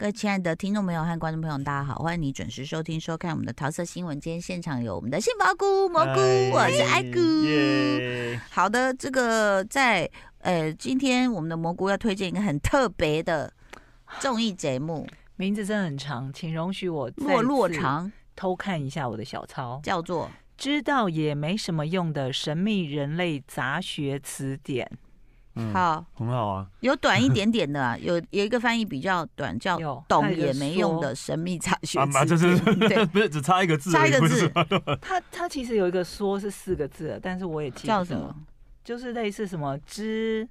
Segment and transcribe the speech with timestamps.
[0.00, 4.18] 各位亲爱的听众朋友和观众朋友，大家好，欢迎你准时收听收看我们的桃色新闻。
[4.18, 6.20] 今天现场有我们的杏鲍菇蘑菇，
[6.54, 7.20] 我是爱菇。
[8.48, 13.52] 好的，这个在呃，今天我们的蘑菇要推荐一个很特别的
[14.20, 15.06] 综艺节目，
[15.36, 24.90] 名字真的很长，请容许我落落长偷看一下我的小抄，叫做“知道也没什么用的神秘人类杂学词典”。
[25.56, 26.66] 嗯、好，很好啊。
[26.80, 29.78] 有短一点点的、啊， 有有一个翻译比较短，叫
[30.08, 32.26] “懂也没用的神秘杂学词 典”。
[32.28, 34.48] 这是对， 不是只差一个字，差一个字。
[35.00, 38.34] 他他其实有一个“说”是四个字，但是我也记得叫什么，
[38.84, 40.48] 就是类似什么“知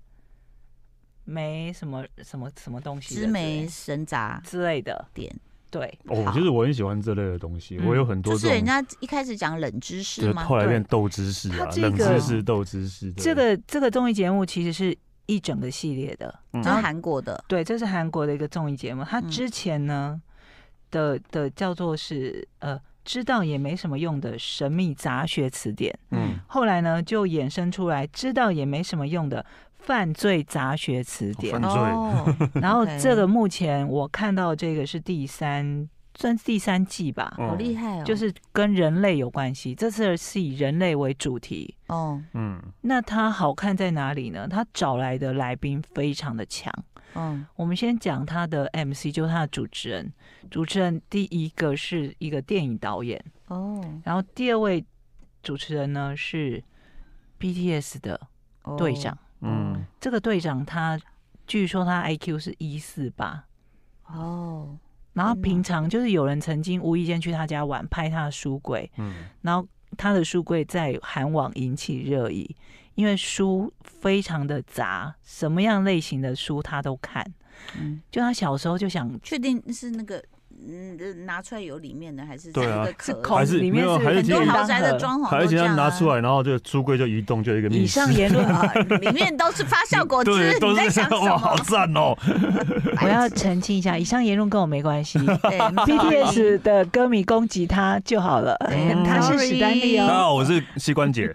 [1.23, 5.33] 没什么什么什么东西”“知没神杂”之类的点。
[5.71, 8.33] 对，哦，其实我很喜欢这类的东西，我有很多。
[8.33, 13.11] 就是人家一开始讲冷知识嘛，后来变斗知识啊，冷知识、斗知识。
[13.13, 17.43] 这个这个综艺节目其实是一整个系列的，这是韩国的。
[17.47, 19.03] 对，这是韩国的一个综艺节目。
[19.03, 20.19] 它之前呢
[20.89, 25.97] 的的叫做是呃，知道也没什么用的神秘杂学词典。
[26.09, 29.45] 嗯，后来呢就衍生出来，知道也没什么用的。
[29.79, 32.51] 犯罪杂学词典，犯罪。
[32.61, 38.03] 然后这个目前我看到这个是第三，算第三季吧，好厉害哦！
[38.03, 41.73] 就是跟人类有关系，这次是以人类为主题。
[41.87, 44.47] 哦，嗯，那它好看在哪里呢？
[44.47, 46.71] 他找来的来宾非常的强。
[47.15, 50.13] 嗯，我们先讲他的 MC，就是他的主持人。
[50.51, 54.85] 主持人第一个是一个电影导演哦，然后第二位
[55.41, 56.63] 主持人呢是
[57.39, 58.19] BTS 的
[58.77, 59.17] 队长。
[59.41, 60.99] 嗯，这个队长他
[61.47, 63.43] 据说他 IQ 是一四八。
[64.07, 64.77] 哦，
[65.13, 69.67] 然后平常就是有人曾经无意间去他家玩，拍他的书柜，嗯，然后
[69.97, 72.55] 他的书柜在韩网引起热议，
[72.95, 77.25] 因为书非常的杂，什么样类型的书他都看，
[77.77, 80.23] 嗯，就他小时候就想确定是那个。
[80.67, 87.83] 嗯，拿出来有里面的还是对啊，是孔子里面是很多豪宅的装潢，还是要拿出来，然后这个书柜就移动，就一个密室。
[87.83, 88.71] 以上言论啊，
[89.01, 91.25] 里面都是发酵果汁， 你在想什么？
[91.31, 92.13] 哇，好赞哦！
[93.01, 95.17] 我要澄清一下，以上言论跟我没关系。
[95.87, 98.57] BTS 的歌迷攻击他就好了，
[99.05, 100.07] 他是史丹利哦。
[100.07, 101.33] 大家好，我是膝关节。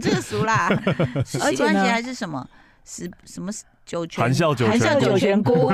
[0.00, 0.68] 这个俗啦，
[1.24, 2.44] 膝关节还是什么？
[2.84, 3.52] 是什么？
[3.86, 5.72] 酒泉，含笑九泉，含笑九泉菇。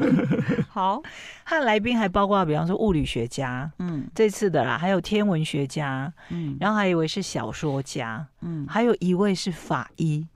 [0.68, 1.00] 好，
[1.44, 10.26] 他的来宾还包括，比方说物理学家，嗯，这次的啦，还有天文学家，嗯，然后还有一位是小说家，嗯，还有一位是法医，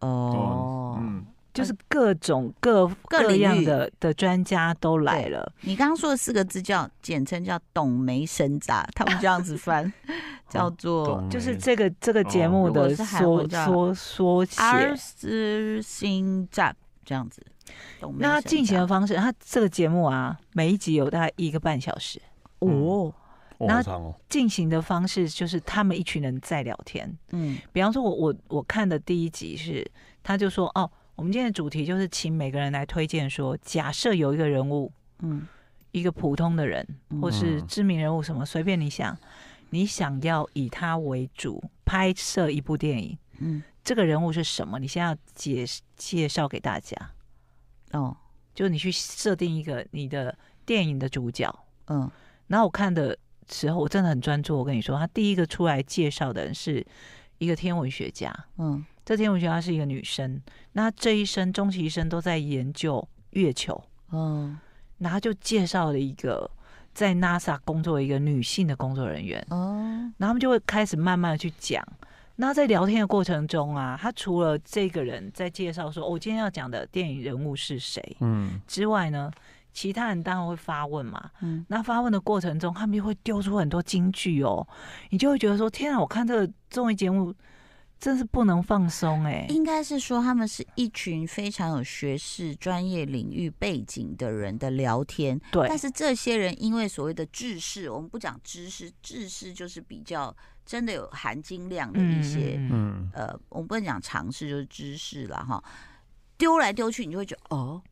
[0.00, 1.24] 哦，嗯。
[1.58, 5.52] 就是各种各各样的的专家都来了。
[5.62, 9.92] 你刚刚说的四个字叫简称叫“懂没神杂”，他们这样子翻，
[10.48, 14.62] 叫做就是这个这个节目的缩缩缩写。
[14.62, 17.44] 阿斯星战这样子。
[18.18, 22.22] 那他进行的方式，他这个节目啊，每一集有大概一个半小时
[22.60, 23.12] 哦。
[23.58, 27.12] 然后进行的方式就是他们一群人在聊天。
[27.32, 29.84] 嗯，比方说我我我看的第一集是，
[30.22, 30.88] 他就说哦。
[31.18, 35.48] 我们今天的主题就是请每个人来推荐说，假设有一个人物，嗯，
[35.90, 36.86] 一个普通的人，
[37.20, 39.18] 或是知名人物，什么随便你想，
[39.70, 44.78] 你想要以他为主拍摄一部电影，嗯，这个人物是什么？
[44.78, 46.96] 你先要介介绍给大家，
[47.90, 48.16] 哦，
[48.54, 51.52] 就你去设定一个你的电影的主角，
[51.88, 52.08] 嗯，
[52.46, 53.18] 然后我看的
[53.50, 56.86] 时候我真的很专注，我跟你说，他第一个出来介绍的人是
[57.38, 58.86] 一个天文学家，嗯。
[59.08, 60.38] 这天文学家是一个女生，
[60.72, 63.82] 那这一生终其一生都在研究月球。
[64.12, 64.58] 嗯，
[64.98, 66.50] 然后就介绍了一个
[66.92, 69.42] 在 NASA 工作的一个女性的工作人员。
[69.48, 69.78] 哦，
[70.18, 71.82] 然后他们就会开始慢慢的去讲。
[72.36, 79.32] 那在聊天的过程中啊，他除了这个人在介绍说，我、哦、今天要讲的电影人物是谁，嗯，之外呢，
[79.72, 81.30] 其他人当然会发问嘛。
[81.40, 84.68] 嗯，那发问的过程中，他们就会丢出很多金句哦，
[85.08, 87.34] 你就会觉得说，天啊，我看这个综艺节目。
[87.98, 89.46] 真是不能放松哎！
[89.48, 95.40] 应该是说他们是一群非常有学识、专业领域背景的人的聊天。
[95.50, 100.34] 对，但是这些人因为所谓的知识，我们不讲知识，知识就是比较
[100.64, 102.54] 真的有含金量的一些。
[102.70, 105.62] 嗯，呃，我们不能讲常识，就是知识了哈。
[106.36, 107.82] 丢来丢去，你就会觉得哦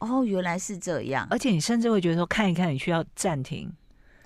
[0.00, 1.26] 哦，原来是这样。
[1.30, 3.72] 而且你甚至会觉得说，看一看，你需要暂停。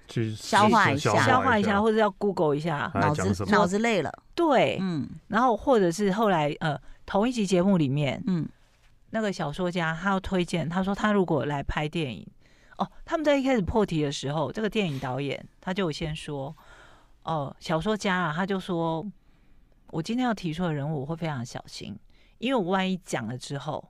[0.09, 4.11] 去消化一下，消化一下，或者要 Google 一下，脑子脑子累了。
[4.35, 8.49] 对，嗯，然后或者是后来呃，同一集节目里面，嗯，
[9.11, 12.27] 那个小说家他要推荐，他说他如果来拍电影，
[12.79, 16.57] 哦，他们在一开始破题的时候，这个电影导演他就先说，
[17.25, 19.07] 哦，小说家啊，他就说，
[19.91, 21.95] 我今天要提出的人物我会非常小心，
[22.39, 23.87] 因为我万一讲了之后，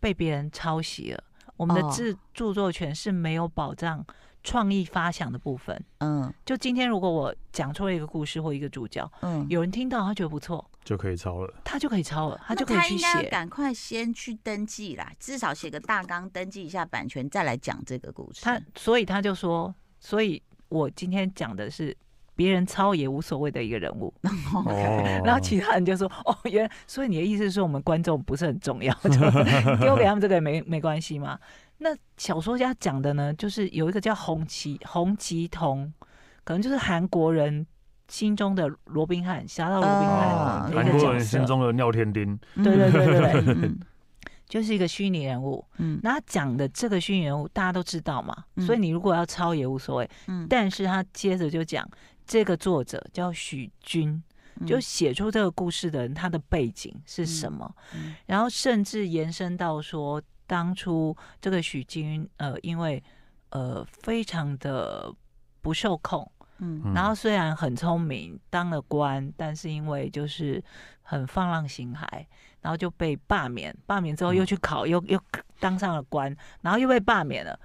[0.00, 1.24] 被别人抄袭了，
[1.56, 4.04] 我们的制著作权是没有保障
[4.42, 5.84] 创意发想的部分。
[5.98, 13.28] 嗯，就今天如果我讲出了一个故事或一个主角，嗯，有人听到他觉得不错，就可以抄了，他就可以抄了，他就可以去写。
[13.28, 18.40] 赶快先去登记啦，至少写个大纲，登记一下版权，再来讲这个故事。
[18.42, 21.96] 他所以他就说，所以我今天讲的是。
[22.40, 24.10] 别人抄也无所谓的一个人物，
[25.22, 28.94] 然后其他人就说：“哦，原来，所以你的意思是说我们观众不是很重要，
[29.78, 31.38] 丢给他们这个也没没关系吗？”
[31.76, 35.92] 那小说家讲的呢，就是有一个叫洪吉洪吉童，
[36.42, 37.66] 可能就是韩国人
[38.08, 43.78] 心中的罗宾汉，侠盗罗宾汉，韩国人心中的廖天丁，对对对对对，嗯、
[44.48, 45.62] 就是一个虚拟人物。
[45.76, 48.34] 嗯，那他讲的这个虚拟人物大家都知道嘛，
[48.64, 50.10] 所以你如果要抄也无所谓。
[50.26, 51.86] 嗯，但是他接着就讲。
[52.30, 54.22] 这个作者叫许君，
[54.64, 57.74] 就写出这个故事的人，他的背景是什么？
[58.24, 63.02] 然后甚至延伸到说，当初这个许君，呃，因为
[63.48, 65.12] 呃非常的
[65.60, 70.62] 不受控，嗯，然后虽然很聪明，当了官，但是因为就是
[71.02, 72.06] 很放浪形骸，
[72.60, 75.20] 然后就被罢免，罢免之后又去考，又又
[75.58, 77.58] 当上了官，然后又被罢免了。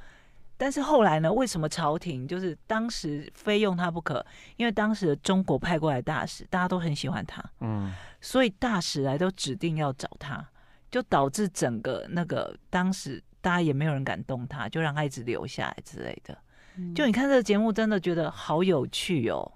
[0.57, 1.31] 但是后来呢？
[1.31, 4.25] 为什么朝廷就是当时非用他不可？
[4.55, 10.47] 因为当时的中国派过来大使，大家都很喜欢他，嗯，所以大使来都指定要找他，
[10.89, 16.37] 就导致整个那个当时大家也没有人敢动他，就让他一直留下来之类的。
[16.93, 19.51] 就你看这个节目，真的觉得好有趣哦。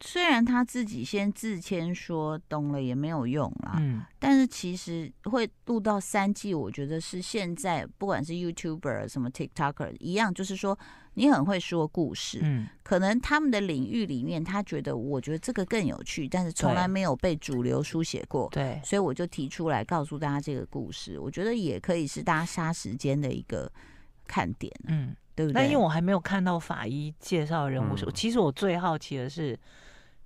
[0.00, 10.78] 虽然他自己先自谦说懂了也没有用啦，嗯，但是其实会录到三季，我觉得是现在不管是 YouTuber 什么 TikToker 一样，就是说
[11.14, 23.68] 你很会说故事，嗯，可能他们的领域里面他觉得我觉得这个更有趣，但是从来没有被主流书写过，对，所以我就提出来告诉大家这个故事，我觉得也可以是大家杀时间的一个
[24.28, 25.54] 看点，嗯，对不对？
[25.54, 29.58] 但因为我还没有看到法医介绍人物，嗯，其实我最好奇的是。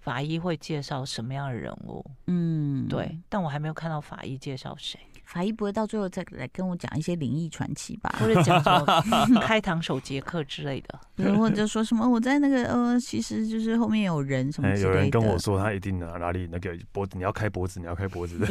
[0.02, 2.04] 法医会介绍什么样的人物？
[2.26, 4.98] 嗯，对，但我还没有看到法医介绍谁。
[5.32, 8.14] 法医不会到最后再来跟我讲一些灵异传奇吧？
[8.20, 8.84] 或者讲说
[9.40, 14.88] 开膛手杰克之类的，或者说什么我在那个呃，其实就是后面有人什么之类的。
[14.88, 18.46] 有人跟我说他一定哪哪里那个脖子，你要开脖子，你要开脖子的。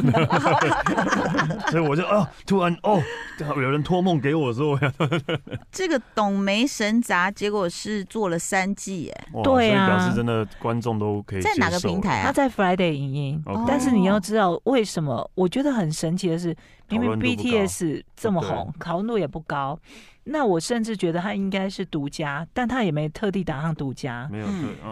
[1.69, 2.99] 所以我就哦，突然哦，
[3.39, 4.79] 有人托梦给我说，
[5.71, 9.27] 这个董梅神杂，结果是做了三季耶。
[9.43, 12.25] 对啊，表示真的观众都可以在哪个平台啊？
[12.25, 15.29] 他在 Friday 影音，但是你要知道为什么？
[15.35, 16.55] 我觉得很神奇的是。
[16.89, 19.79] 明明 BTS 这么红，讨论度也不高，
[20.25, 24.47] 那我甚至觉得他应该是独家，但他也没特地打上独家，没有，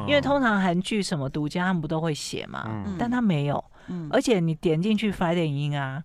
[0.07, 3.61] 因为通常韩剧什么独家他们不都会写嘛，但他没有，
[4.09, 6.01] 而且你点进去 Friday 影音啊，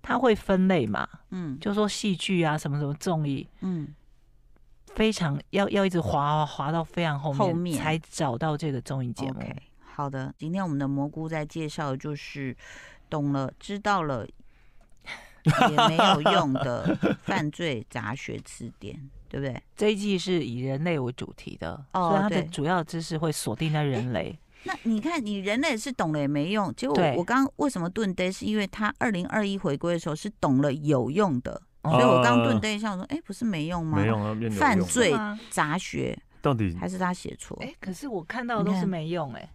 [0.00, 3.94] 他会分类嘛，嗯，就说戏剧啊什么什么综艺，嗯，
[4.94, 7.76] 非常要要一直滑滑到非常后面，后面。
[7.76, 9.42] 才找到这个综艺节目。
[9.84, 12.56] 好的，今天我们的蘑菇在介绍的就是
[13.10, 14.26] 懂了知道了。
[15.70, 18.94] 也没有用的犯罪杂学词典，
[19.28, 19.62] 对不对？
[19.76, 24.38] 这一季是以人类为主题的，哦、所以它的主要知识会锁定在人类。
[24.64, 26.74] 那你看，你人类是懂了也没用。
[26.74, 28.30] 结果我刚刚为什么顿呆？
[28.32, 35.14] 是因为他二零二一回归的时候是懂了有用的，哦、所以我刚顿呆一下，我说：“哎，不是没用吗？”没用啊，犯罪
[35.50, 37.56] 杂学到底还是他写错？
[37.62, 39.48] 哎，可是我看到的都是没用，哎，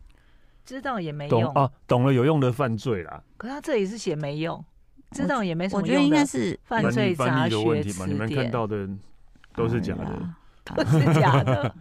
[0.64, 3.22] 知道也没用懂啊，懂了有用的犯罪啦。
[3.36, 4.64] 可是他这里是写没用。
[5.12, 8.10] 知道也没什么用，我觉得应该是犯罪杂学词典。
[8.10, 8.88] 你们看到的
[9.56, 10.34] 都是假的，
[10.76, 11.74] 都是假的。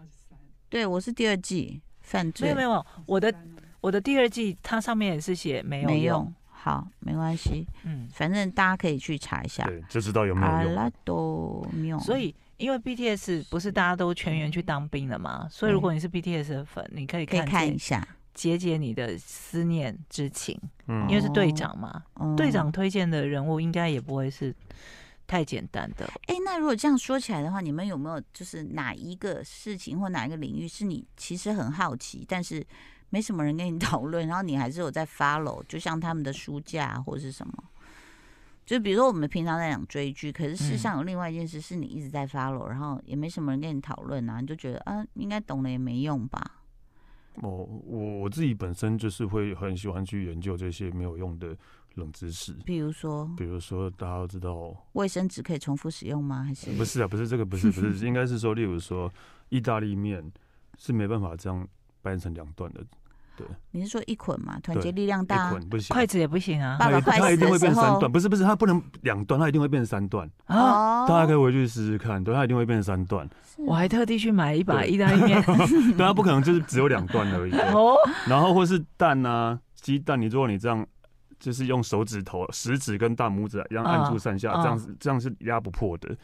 [0.68, 2.46] 对，我是第二季犯罪。
[2.46, 3.32] 没有没有，我的
[3.80, 6.32] 我的第二季它上面也是写没有用。
[6.50, 12.00] 好，没关系，嗯，反正大家可以去查一下，对，就知道有没有用。
[12.00, 18.04] 所以，因为 BTS 不是大家都全员去当兵了嘛，所以如果你是 BTS 的粉，你可以可以看一下。
[18.36, 22.04] 解解你的思念之情，嗯，因为是队长嘛，
[22.36, 24.54] 队、嗯、长推荐的人物应该也不会是
[25.26, 26.04] 太简单的。
[26.26, 32.62] 哎、欸，那如果这样说起来的话，你们有没有就是哪一个事情或哪一个领域是你其实很好奇，但是
[33.08, 37.54] 没什么人跟你 讨论，然后你还是有在 follow，就像他们的书架或是什么？
[38.66, 46.44] 就比如说我们平常在讲追剧，可是事实上有另外一件事是你一直在 follow，然后也没什么人跟你讨论啊，你就觉得啊，应该懂了也没用吧？
[47.42, 51.56] 哦，我我自己本身就是会很喜欢去研究这些没有用的
[51.94, 56.42] 冷知识，比如说，比如说大家都知道卫生纸可以重复使用吗？
[56.44, 57.08] 还是不是啊？
[57.08, 59.12] 不是这个，不是不是， 应该是说，例如说
[59.48, 60.32] 意大利面
[60.78, 61.66] 是没办法这样
[62.02, 62.84] 掰成两段的，
[63.36, 64.58] 对，你是说一捆嘛？
[64.60, 66.76] 团结力量大，一捆不行，筷子也不行啊。
[66.78, 70.28] 爸爸筷子它一定会变三段，不是不是，它不能两段，它一定会变成三段。
[70.46, 73.28] 哦，大家可以回去试试看，对，它一定会变成三段。
[73.58, 75.42] 我还特地去买一把意大利面，
[75.96, 77.52] 对，它不可能就是只有两段而已。
[77.52, 80.86] 哦，然后或是蛋啊，鸡蛋，你如果你这样。
[81.38, 86.16] 就是用手指头、食指跟大拇指一样按住上下，这样子这样是压不破的，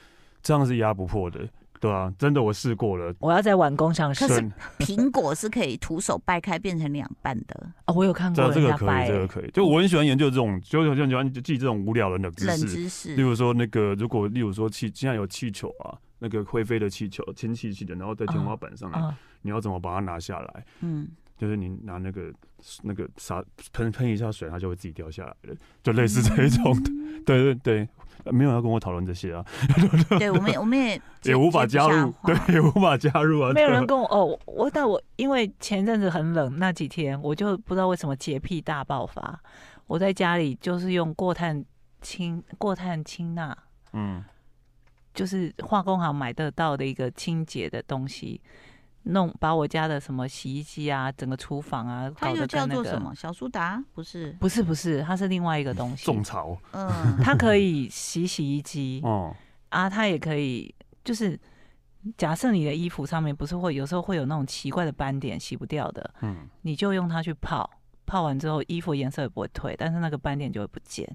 [0.43, 1.47] 这样是压不破的，
[1.83, 3.13] 对啊，真的我试过了。
[3.19, 4.29] 我要在碗工上试。
[4.29, 8.53] 可是苹果是可以徒手掰开变成两半的哦，我有看过。
[8.53, 9.51] 这个可以，这个可以。
[9.51, 12.49] 就我很喜欢研究这种，就很喜欢记这种无聊人的冷知识。
[12.49, 13.17] 冷知识。
[13.17, 20.65] 例如说那个，如果例如说气，现在有气球啊，那个会飞的气球，氢气气的，然后在天花板上来，你要怎么把它拿下来？
[20.83, 21.09] 嗯。
[21.37, 22.33] 就是你拿那个
[22.83, 26.91] 那个洒喷喷一下水，它就会自己掉下来了，就类似这一种的。
[26.93, 27.89] 嗯、对对对，
[28.33, 29.45] 没有人要跟我讨论这些啊。
[30.19, 33.53] 对，我们我们也 也无法加入，对，也无法加入啊。
[33.53, 39.41] 没有人跟我哦，我但我因为前阵子很冷，那几天我就不知道为什么洁癖大爆发。
[39.87, 41.65] 我在家里就是用过碳
[42.01, 43.57] 氢过碳氢钠，
[43.93, 44.25] 嗯，
[45.13, 48.41] 就是化工行买得到的一个清洁的东西。
[49.05, 53.15] 弄把我家的什么洗衣机啊，整个厨房啊，搞得跟那个，它又叫做什么？
[53.15, 53.83] 小苏打？
[53.95, 56.05] 不是，不是，不是，它是另外一个东西。
[56.05, 56.57] 种草。
[56.73, 59.01] 嗯，它可以洗洗衣机。
[59.05, 59.35] 哦。
[59.71, 61.39] 啊，它也可以，就是
[62.17, 66.15] 假设你的衣服上面不是会有时候会有那种奇怪的斑点，洗不掉的。
[66.21, 66.49] 嗯。
[66.61, 67.69] 你就用它去泡，
[68.07, 71.09] 泡完之后衣服颜色也不会退，但是那个斑点就会不见。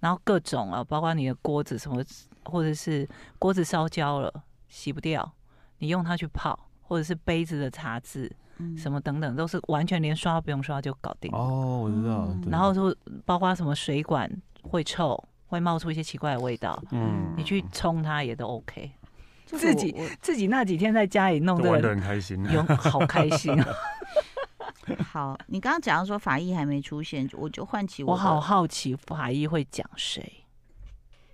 [0.00, 2.04] 然后各种啊，包括你的锅子什么，
[2.44, 3.08] 或者是
[3.38, 4.30] 锅子烧焦了
[4.68, 5.32] 洗不掉，
[5.78, 6.68] 你用它去泡。
[6.92, 8.30] 或者是杯子的茶渍，
[8.76, 12.28] 什么等等，都是完全连刷都不用刷就搞定哦，我知道。
[12.50, 12.94] 然后就
[13.24, 14.30] 包括什么水管
[14.60, 18.92] 会臭，会冒出一些奇怪的味道，嗯，你去冲它也都 OK。
[19.46, 23.56] 自己自己那几天在家里弄的，玩的很开心，有好开心。
[25.10, 30.30] 好，你刚刚讲到说法医还没出现，我就唤起我，我好好奇法医会讲谁？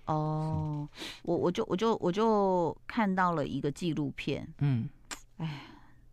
[0.04, 0.88] 哦，
[1.24, 4.88] 我我就我就我就看到了一个纪录片，嗯。
[5.38, 5.62] 哎，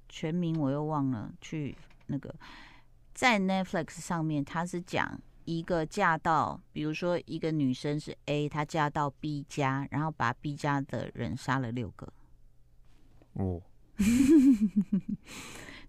[0.09, 1.31] 全名我又忘了。
[1.41, 1.77] 去
[2.07, 2.33] 那个
[3.13, 12.07] 在 Netflix 上面，他是讲一个嫁到，比如说一个女生是 A，她嫁到 B 家，然后把 B 家的人杀了六个。
[13.33, 13.61] 哦，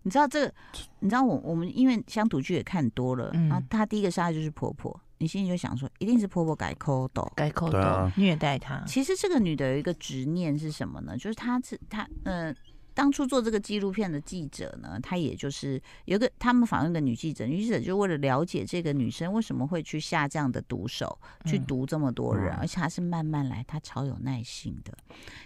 [0.03, 0.55] 你知道这个？
[1.01, 8.83] 你知道我我们因为乡土剧也看多了，嗯、然后她第一个杀的就是婆婆，你心里就想说，一定是婆婆改抠斗，改抠斗虐待她。
[8.87, 11.17] 其实这个女的有一个执念是什么呢？
[11.17, 12.55] 就是她是她呃。
[12.97, 24.97] 当初做这个纪录片的记者呢，他也就是有个他们访问的女记者，女记者就为了了解这个女生为什么会去下这样的毒手，去毒这么多人，而且她是慢慢来，她超有耐心的，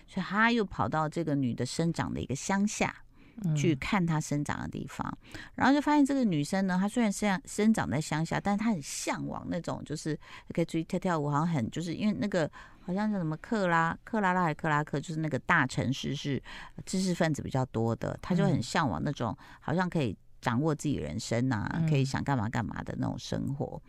[0.07, 2.95] 所以她又跑到这个女的生长的一个乡下
[3.57, 5.13] 去看她生长的地方，
[5.55, 10.19] 然后就发现这个女生呢，她虽然生生长在乡下，但是她很向往那种就是
[10.55, 12.51] 可以出去跳跳舞，好像很就是因为那个。
[12.83, 16.43] 好像叫什么克拉克拉拉还是克拉克，就是那个大城市是
[16.85, 23.81] 知识分子比较多的，她就很向往那种好像可以掌握自己人生啊，可以想干嘛干嘛的那种生活。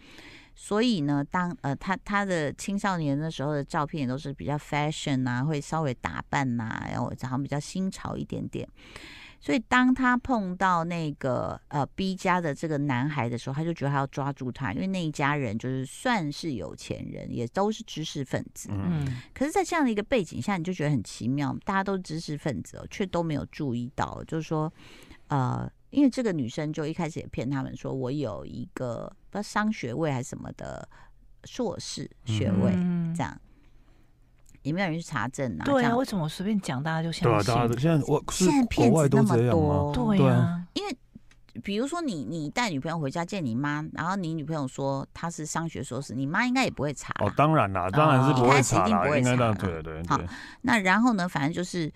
[0.54, 8.68] 所以呢，当呃他他的青少年的时候的照片也都是比较 fashion 啊，会稍微打扮呐，然后好像比较新潮一点点。
[9.42, 18.70] 所以当他碰到那个呃 B 家的这个男孩的时候，他就觉得他要抓住他，因为那一家人就是算是有钱人，也都是知识分子。
[18.72, 24.72] 嗯，可是，在这样的一个背景下，你就觉得很奇妙，大家都是知识分子哦，却都没有注意到，就是说，
[25.28, 30.88] 呃，因为这个女生就一开始也骗他们说，我有一个不知道商学位还是什么的
[31.46, 32.72] 硕士学位，
[33.16, 33.42] 这样。
[34.64, 35.66] 也没有人去查证啊？
[35.66, 37.46] 对啊，为什么我随便讲大家就相信？
[37.46, 39.38] 对啊，大家现在我现在骗子那么
[39.94, 40.64] 多，对啊。
[40.74, 40.98] 因为
[41.64, 47.14] 比如说你你带女朋友回家见你妈，然后你女朋友说她是商学硕士，你妈应该也不会查。
[47.20, 50.08] 哦，当然啦，当然是不会查啦，应该这样对对对。
[50.08, 50.20] 好，
[50.62, 51.92] 那然后呢，反正就是。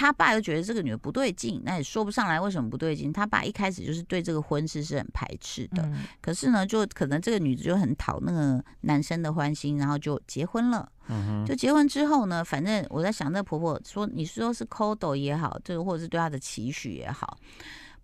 [0.00, 3.12] 他爸又觉得这个女的不对劲，那也说不上来为什么不对劲。
[3.12, 10.90] 他爸一开始就是对这个婚事是很排斥的，嗯、可是呢，就可能这个女子就很讨那个男生的欢心，然后就结婚了。
[11.08, 17.36] 嗯、哼就结婚之后呢，反正我在想，那婆婆说，你说是抠斗也好，这个或者是对她的期许也好。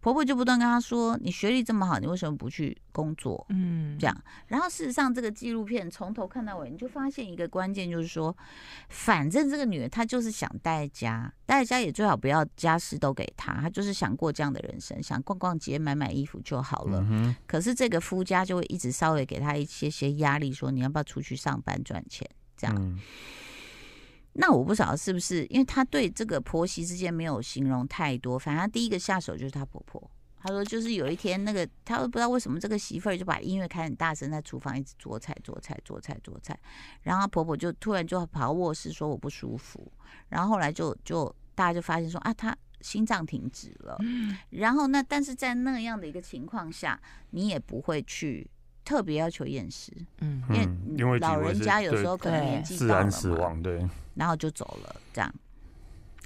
[0.06, 4.16] 婆婆就不断跟她说：“你学历这么好，你为什么不去工作？”嗯，这样。
[4.46, 8.32] 然后事实上，这个纪录片从头看到尾，你就发现一个关键，就是说，
[8.88, 17.04] 反正这个女人她就是想待在家，待在家也最好不要家事都给她，她就是想过这样的人生，想逛逛街、买买衣服就好了。
[17.10, 17.34] 嗯。
[17.44, 22.24] 可是这个夫家就会一直稍微给她一些些压力，说你要不要出去上班赚钱？
[22.56, 22.76] 这样。
[22.78, 22.96] 嗯
[24.38, 36.58] 那我不晓得是不是，因为他对这个婆媳之间没有形容太多，反正他第一个下手就是他婆婆，他说就是有一天那个，他都不知道为什么这个媳妇儿就把音乐开很大声，在厨房一直做菜做菜做菜做菜，
[37.02, 39.90] 然后婆婆就突然就跑到卧室说我不舒服，
[40.28, 43.98] 然后后来就就大家就发现说啊，他心脏停止了，
[44.50, 47.00] 然后那但是在那样的一个情况下，
[47.30, 48.48] 你也不会去
[48.86, 50.40] 特别要求验尸，嗯，
[50.96, 55.34] 因为老人家有时候可能年纪到了死亡，对，然后就走了这样。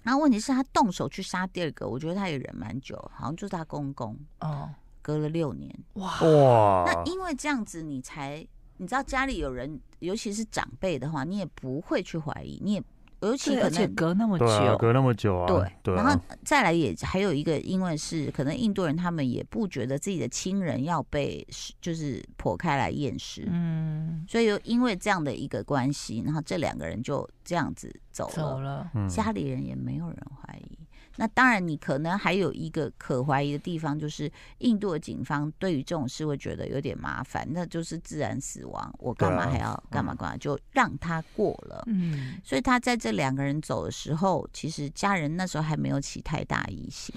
[0.02, 4.69] 然后问题是，他动手去杀第二个，我觉得他也忍蛮久，好像就是他公公哦，
[5.00, 6.85] 隔了六年哇哇。
[6.87, 12.85] 那因为这样子，你才你知道家里有人，尤其是长辈的话，你也不会去怀疑，你也。
[13.21, 21.47] 尤其可能隔那么久，啊，隔那么久啊，对，对啊，然后再来也还有一个，因为是可能印度人他们也不觉得自己的亲人要被
[21.81, 30.79] 就是剖开来验尸，嗯，所以又因为这样的一个关系，然后这两个人就这样子走了，走了，家里人也没有人怀疑。
[31.21, 41.85] 那当然，你可能还有一个可怀疑的地方，就是印度的警方对于这种事会觉得有点麻烦，那就是自然死亡，我干嘛还要干嘛干嘛，就让他过了。
[41.89, 47.15] 嗯，所以他在这两个人走的时候，其实家人那时候还没有起太大疑心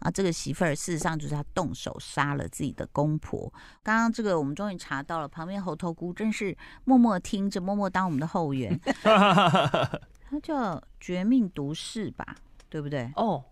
[0.00, 0.10] 啊。
[0.10, 3.52] 这个媳妇儿事实上就是他动手杀了自己的公婆。
[3.84, 8.76] 刚刚这个我们终于查到了，旁边猴头菇真是默默听着，默默当我们的后援。
[10.28, 12.34] 他叫绝命毒誓吧？
[12.68, 13.10] 对不对？
[13.16, 13.44] 哦，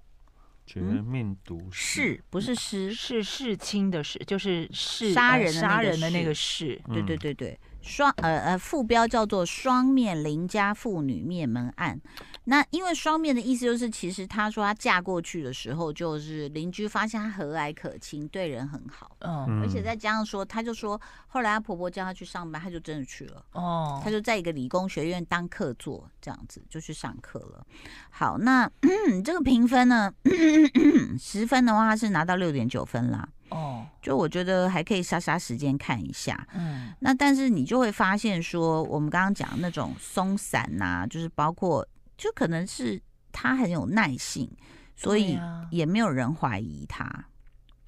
[0.67, 6.81] 绝命毒誓不是师，是弑亲的弑，就是弑杀人杀人的那个弑。
[6.93, 12.01] 对对对对，双呃呃副标叫做双面邻家妇女灭门案。
[12.47, 19.17] 那因为双面的意思就是，其实她说她嫁过去的时候，就是邻居发现她和蔼可亲，对人很好。
[19.21, 23.43] 嗯，而且再加上说，她就说后来她婆婆叫她去上班，她就真的去了。
[23.53, 27.67] 哦，她就在一个理工学院当客座，这样子就去上课了。
[28.11, 28.71] 好，那
[29.25, 30.13] 这个评分呢，
[31.19, 33.27] 十分的话她是拿到六点九分啦。
[33.51, 36.47] 哦，就我觉得还可以杀杀时间看一下。
[36.55, 41.87] 嗯，那但是你就会发现说，我们刚刚讲的那种松散呐、啊，就是包括。
[42.17, 43.03] 就可能是
[43.33, 44.49] 他很有耐性，
[44.95, 45.37] 所以
[45.73, 47.05] 也没有人怀疑他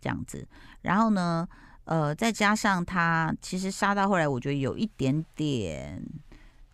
[0.00, 0.44] 这样子。
[0.82, 1.48] 然后呢，
[1.84, 6.02] 呃，再加上他其实杀到后来，我觉得有一点点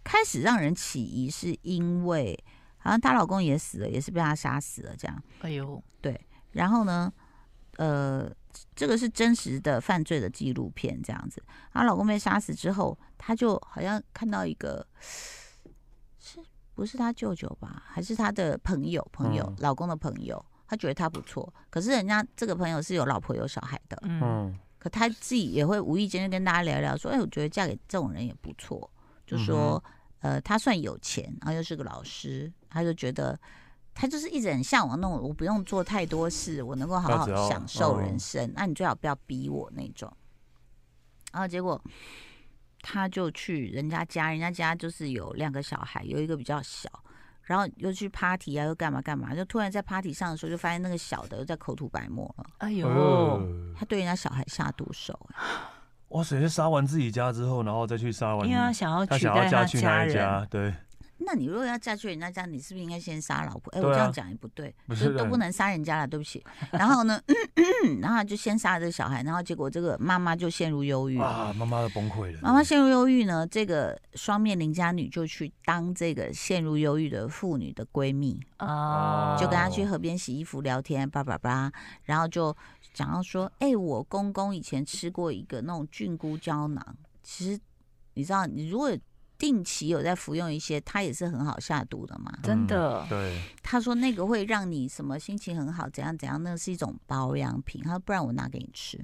[0.02, 2.42] 开始让人起疑，是因为
[2.78, 5.22] 好像她老公也死了，也是被他杀死了这样。
[5.42, 6.18] 哎呦，对。
[6.52, 7.12] 然后呢，
[7.76, 8.32] 呃，
[8.74, 11.42] 这个是真实的犯罪的纪录片这样子。
[11.72, 14.86] 她老公被杀死之后，她就好像看到一个。
[16.18, 16.38] 是
[16.74, 17.82] 不是他舅舅吧？
[17.86, 19.06] 还是他的朋友？
[19.12, 21.52] 朋友，嗯、老公的朋友，他觉得他不错。
[21.68, 24.58] 可是人家这个朋友是有老婆有小孩的，嗯。
[24.78, 28.90] 可他自己也会无意间就跟大家聊聊，说：“哎，我觉得嫁给这种人也不错。”
[29.26, 29.82] 就说
[30.20, 33.38] ：“呃，他算有钱，然后又是个老师，他就觉得
[33.94, 38.52] 他就是一直很向往那种，我不用做太多事，我能够好好享受人生。
[38.54, 40.12] 那你最好不要逼我那种。”
[41.32, 41.80] 然后结果。
[42.84, 46.90] 他就去人家家，人家家就是有两个小孩，有一个比较小，
[47.42, 52.44] 然后又去 party 啊，又干嘛干嘛，就突然在 party 上的时候，就发现那个小的又在口吐白沫了。
[52.58, 53.40] 哎呦，
[53.78, 55.16] 他对人家小孩下毒手。
[56.08, 56.48] 哇塞！
[56.48, 60.74] 杀完自己家之后，然后再去杀完，因为他想要取代他家人，对。
[61.18, 63.70] 那你如果要嫁去人家家，你是不是应该先杀老婆？
[63.72, 66.42] 哎、欸，我这样讲也不对，不是都不能杀人家了，对不起。
[66.72, 67.20] 然后呢，
[68.00, 72.40] 然后就先杀了这个小孩，然后结果这个妈妈就陷入忧郁啊，妈妈都崩溃了。
[72.42, 81.72] 妈妈陷入忧郁呢，这个双面邻家女就去当这个陷入忧郁的妇女的闺蜜哦，就跟她去河边洗衣服聊天，叭叭叭，
[82.02, 82.56] 然后就
[82.92, 86.84] 讲到说，哎、欸，我公公以前吃过一个那种菌菇胶囊，
[87.22, 87.60] 其实
[88.14, 88.90] 你知道，你如果。
[89.42, 93.04] 定期有在服用一些，它也是很好下毒的嘛，真的。
[93.08, 97.82] 对，他说那个会让你什么心情很好，怎样怎样，那是一种保养品。
[97.82, 98.96] 他说不然我拿给你吃，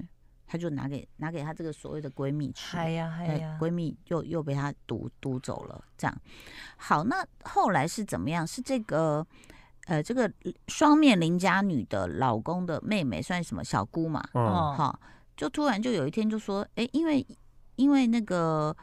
[0.47, 2.77] 他就拿给拿给他这个所谓的闺蜜吃。
[2.77, 5.83] 哎呀哎呀，闺蜜又又被他毒毒走了。
[5.97, 6.21] 这样，
[6.77, 8.47] 好，那后来是怎么样？
[8.47, 9.27] 是这个
[9.87, 10.31] 呃，这个
[10.69, 14.23] 双面邻家女的老公的妹妹，算什么小姑嘛？
[14.31, 14.97] 哦，好，
[15.35, 17.27] 就突然就有一天就说，哎，因为
[17.75, 18.73] 因为那个。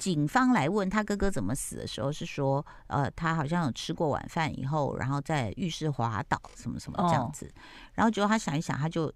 [0.00, 7.44] 警方来问他哥哥怎么死的时候，是说，呃，他好像有吃过晚饭以后，然后在浴室滑倒，什么什么这样子。
[7.54, 7.60] 哦、
[7.92, 9.12] 然后结果他想一想，他就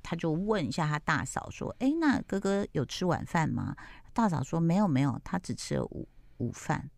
[0.00, 3.74] 他就问一下他大嫂说：“哎，那哥哥有吃晚饭吗？”
[4.14, 6.88] 大嫂说：“没有，没有，他只吃了午午饭。”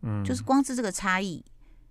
[0.00, 1.44] 嗯，就是光是这个差异，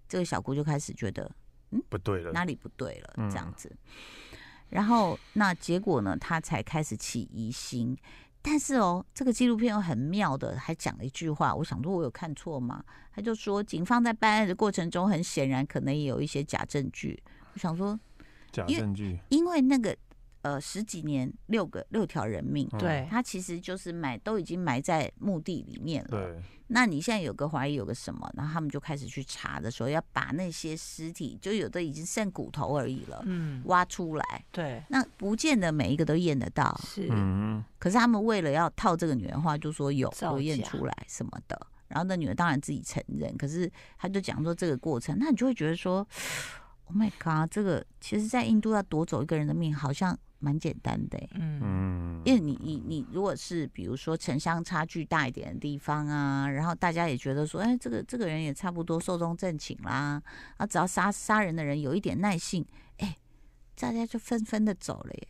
[0.09, 1.31] 这个小姑就开始觉得，
[1.69, 3.29] 嗯，不对了，哪里不对了？
[3.29, 3.69] 这样子。
[3.71, 4.37] 嗯、
[4.69, 7.95] 然后那结果呢，他才开始起疑心。
[8.45, 11.53] 但是哦，这个纪录片又很妙的，还讲了一句话。
[11.55, 12.83] 我想说，我有看错吗？
[13.11, 17.21] 他就说，警方在办案的过程中，很显然可能也有一些假证据。
[17.53, 17.99] 我想说，
[18.51, 19.97] 假证据，因为那个
[20.45, 26.09] 呃十几年六个六条人命，对，他其实就是埋都已经埋在墓地里面了。
[26.11, 34.45] 对，那你现在有个怀疑有个什么，然后他们就开始去查的时候，要把那些尸体，就有的已经剩骨头而已了，嗯，挖出来。
[34.51, 41.59] 对，那不见得每一个都验得到，是，嗯，可是他们为了要套这个女人话，就说有都验出来什么的。
[41.87, 46.05] 然后那女的当然自己承认，可是他就讲说这个过程，那你就会觉得说
[46.85, 60.21] ，Oh my God，这个其实，在印度要夺走一个人的命，好像蛮简单的，嗯，因为你你你如果是比如说城乡差距大一点的地方啊，然后大家也觉得说，哎，这个这个人也差不多寿终正寝啦，
[60.57, 62.65] 啊，只要杀杀人的人有一点耐性，
[62.97, 63.15] 哎，
[63.79, 65.27] 大家就纷纷的走了耶。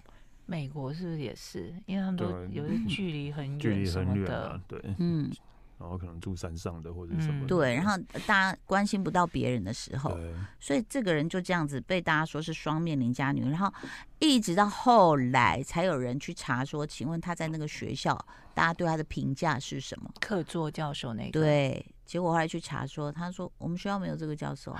[0.47, 1.73] 美国是不是也是？
[1.85, 5.31] 因为他们都有的距离很远， 距离很远的，对，嗯。
[5.77, 10.17] 然后可能住山上的或者什么、嗯，对，然后大家关心不到别人的时候，
[10.59, 13.71] 所以这个人就这样子被大家说是双面邻家女，然后
[14.19, 18.17] 一直到后来才有人去查说，请问他在那个学校，
[18.53, 20.09] 大家对他的评价是什么？
[20.21, 21.31] 客座教授那个？
[21.39, 24.73] 对，结果后来去查说，他说我们学校没有这个教授，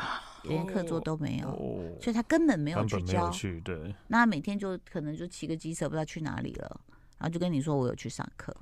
[0.44, 3.30] 连客座都没有，哦、所以他根本没有去教。
[3.32, 6.80] 去对，那他每天就可能就骑个机车不知道去哪里了，
[7.18, 8.56] 然后就跟你说我有去上课。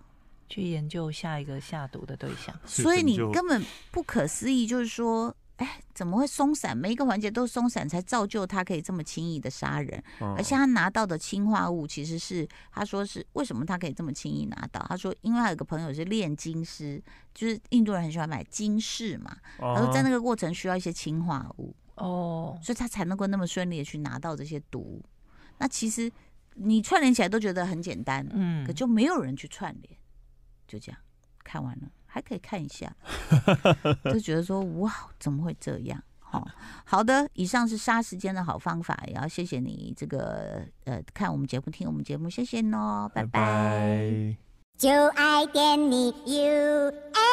[0.49, 6.77] 去研究下一个下毒的对象，所以你根本不可思议，就是说，哎，怎么会松散？
[6.77, 10.03] 每一个环节都松散，才造就他可以这么轻易的杀人。
[10.19, 14.85] 而且他拿到的氰化物，其实是他说是为什么他可以这么轻易拿到？
[14.89, 17.01] 他说，因为他有个朋友是炼金师，
[17.33, 19.35] 就是印度人很喜欢买金饰嘛。
[19.57, 25.01] 他说在那个过程需要一些氰化物哦，所以他才能够那么顺利的去拿到这些毒。
[25.57, 26.11] 那其实
[26.55, 29.97] 你串联起来都觉得很简单，嗯，可就没有人去串联。
[30.67, 30.99] 就这样
[31.43, 32.95] 看完了，还可以看一下，
[34.05, 36.01] 就觉得说哇，怎么会这样？
[36.19, 36.47] 好
[36.83, 44.35] 好的，以上是杀时间的好方法，也要谢谢你这个呃看我们节目、听我们节目，谢谢喽，拜拜。
[44.75, 47.32] 就爱点你 UFO